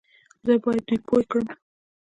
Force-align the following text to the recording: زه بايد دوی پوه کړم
زه 0.45 0.53
بايد 0.63 0.81
دوی 0.87 0.99
پوه 1.07 1.21
کړم 1.31 1.47